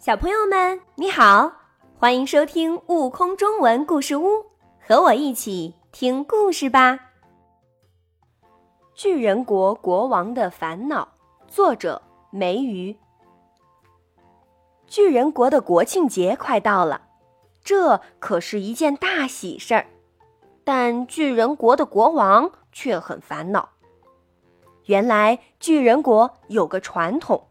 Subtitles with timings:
[0.00, 1.52] 小朋友们，你好，
[1.98, 4.28] 欢迎收听《悟空中文故事屋》，
[4.80, 6.98] 和我一起听故事吧。
[8.94, 11.06] 巨人国国王的烦恼，
[11.46, 12.00] 作者
[12.30, 12.96] 梅鱼。
[14.86, 17.02] 巨人国的国庆节快到了，
[17.62, 19.86] 这可是一件大喜事儿，
[20.64, 23.68] 但巨人国的国王却很烦恼。
[24.86, 27.48] 原来巨人国有个传统，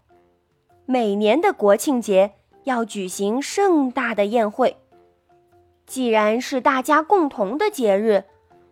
[0.87, 2.33] 每年的国庆节。
[2.63, 4.77] 要举行盛大的宴会。
[5.85, 8.25] 既然是大家共同的节日，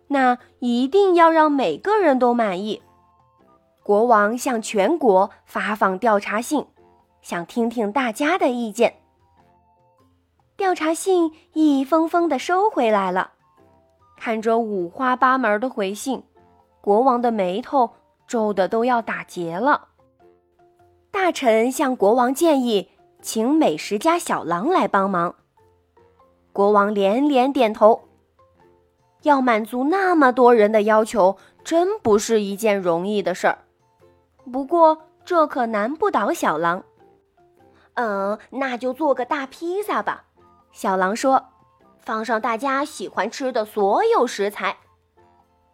[0.07, 2.81] 那一定要让每个人都满意。
[3.81, 6.65] 国王向全国发放调查信，
[7.21, 8.97] 想听听大家的意见。
[10.55, 13.31] 调查信一封封的收回来了，
[14.17, 16.23] 看着五花八门的回信，
[16.81, 17.91] 国王的眉头
[18.27, 19.87] 皱得都要打结了。
[21.09, 22.89] 大臣向国王建议。
[23.21, 25.35] 请美食家小狼来帮忙。
[26.53, 28.01] 国王连连点头。
[29.23, 33.57] 要满足那么多人的要求，真不是一件容易的事儿。
[34.51, 36.83] 不过这可难不倒小狼。
[37.95, 40.25] 嗯，那就做个大披萨吧。
[40.71, 41.47] 小狼说
[41.99, 44.77] ：“放上大家喜欢吃的所有食材。”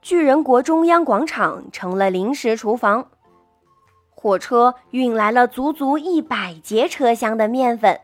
[0.02, 3.10] 巨人国中央广场成了临时厨房。
[4.24, 8.00] 火车运来了足足一百节车厢的面粉，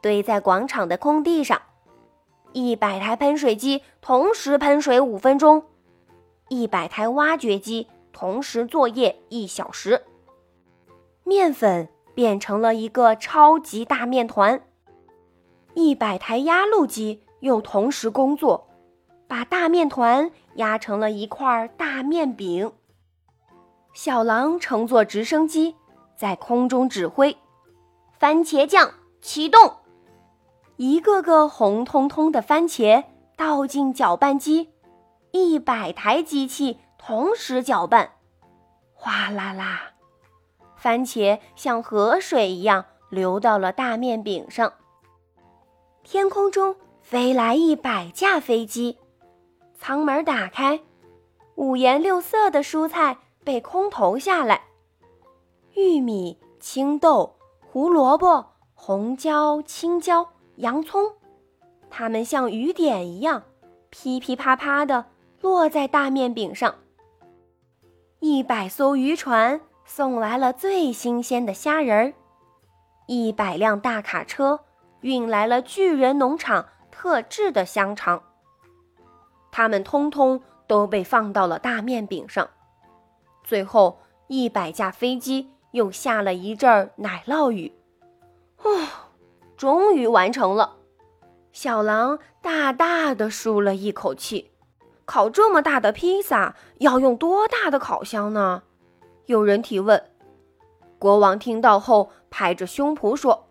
[0.00, 1.60] 堆在广场的空地上。
[2.52, 5.64] 一百台喷水机同时喷水五分钟，
[6.50, 10.02] 一百台挖掘机同时作业一小时。
[11.24, 14.62] 面粉变成了一个超级大面团。
[15.74, 18.68] 一百台压路机又同时工作，
[19.26, 22.70] 把大面团压成了一块大面饼。
[23.96, 25.74] 小狼乘坐直升机
[26.18, 27.34] 在空中指挥，
[28.18, 29.74] 番茄酱启动，
[30.76, 33.04] 一个个红彤彤的番茄
[33.38, 34.68] 倒进搅拌机，
[35.30, 38.10] 一百台机器同时搅拌，
[38.92, 39.92] 哗啦啦，
[40.76, 44.74] 番茄像河水一样流到了大面饼上。
[46.04, 48.98] 天空中飞来一百架飞机，
[49.74, 50.82] 舱门打开，
[51.54, 53.16] 五颜六色的蔬菜。
[53.46, 54.60] 被空投下来，
[55.74, 61.12] 玉米、青豆、胡萝卜、红椒、青椒、洋葱，
[61.88, 63.44] 它们像雨点一样，
[63.88, 65.04] 噼噼啪啪的
[65.40, 66.74] 落在大面饼上。
[68.18, 72.14] 一百艘渔船送来了最新鲜的虾仁儿，
[73.06, 74.58] 一百辆大卡车
[75.02, 78.20] 运来了巨人农场特制的香肠，
[79.52, 82.48] 它们通通都被放到了大面饼上。
[83.46, 87.72] 最后，一百架飞机又下了一阵奶酪雨，
[88.60, 88.88] 哦，
[89.56, 90.78] 终于完成了。
[91.52, 94.50] 小狼大大的舒了一口气。
[95.04, 98.64] 烤这么大的披萨要用多大的烤箱呢？
[99.26, 100.10] 有人提问。
[100.98, 103.46] 国王听到后拍着胸脯说：“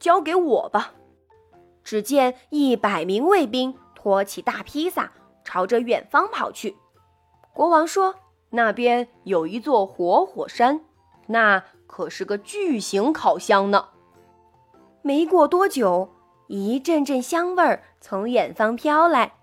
[0.00, 0.94] 交给我吧。”
[1.84, 5.12] 只见一百名卫兵托起大披萨，
[5.44, 6.76] 朝着远方跑去。
[7.54, 8.16] 国王说。
[8.50, 10.80] 那边有一座活火山，
[11.26, 13.88] 那可是个巨型烤箱呢。
[15.02, 16.10] 没过多久，
[16.46, 19.34] 一阵阵香味儿从远方飘来，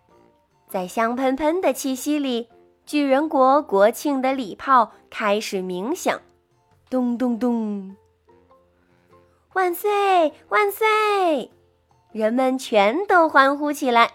[0.68, 2.50] 在香喷喷的气息里，
[2.86, 6.20] 巨人国国庆的礼炮开始鸣响，
[6.90, 7.96] 咚咚咚！
[9.54, 11.50] 万岁万岁！
[12.12, 14.15] 人们全都欢呼起来。